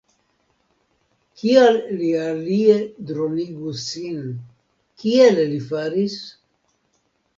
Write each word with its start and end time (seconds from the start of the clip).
Kial 1.41 1.77
li 1.99 2.09
alie 2.23 2.77
dronigus 3.11 3.85
sin, 3.93 4.19
kiel 5.03 5.39
li 5.53 5.61
faris? 5.69 6.17